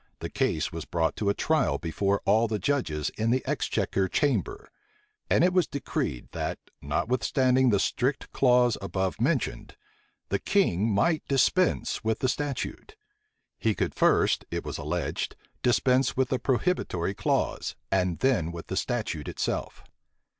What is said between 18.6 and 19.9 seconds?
the statute itself.